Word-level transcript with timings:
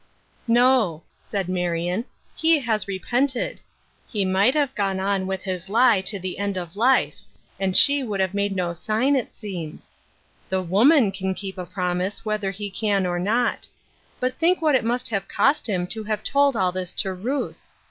"No," 0.47 1.03
said 1.21 1.47
Marion;" 1.47 2.05
he 2.35 2.57
has 2.57 2.87
repented. 2.87 3.61
He 4.07 4.25
might 4.25 4.55
have 4.55 4.73
gone 4.73 4.99
on 4.99 5.27
with 5.27 5.43
his 5.43 5.69
lie 5.69 6.01
to 6.07 6.17
the 6.17 6.39
end 6.39 6.57
of 6.57 6.73
28 6.73 6.73
B'Uth 6.73 6.73
Ershine's 6.73 6.75
Crosses, 6.75 7.21
life, 7.21 7.27
and 7.59 7.77
she 7.77 8.03
would 8.03 8.19
have 8.19 8.33
made 8.33 8.55
no 8.55 8.73
sign, 8.73 9.15
it 9.15 9.37
seems 9.37 9.91
The 10.49 10.63
woman 10.63 11.11
can 11.11 11.35
keep 11.35 11.59
a 11.59 11.67
promise, 11.67 12.25
whether 12.25 12.49
he 12.49 12.71
car. 12.71 13.05
or 13.05 13.19
not. 13.19 13.67
But 14.19 14.39
think 14.39 14.59
what 14.59 14.73
it 14.73 14.83
must 14.83 15.07
have 15.09 15.27
cost 15.27 15.69
him 15.69 15.85
to 15.89 16.05
have 16.05 16.23
told 16.23 16.55
all 16.55 16.71
this 16.71 16.95
to 16.95 17.13
Ruth 17.13 17.59